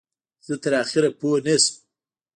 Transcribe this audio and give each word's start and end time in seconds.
زه 0.45 0.53
تر 0.63 0.73
اخره 0.83 1.09
پوی 1.19 1.41
نشوم. 1.47 1.75